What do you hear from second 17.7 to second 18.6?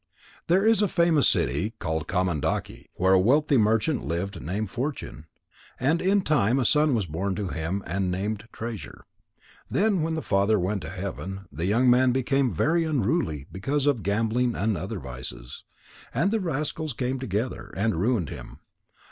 and ruined him.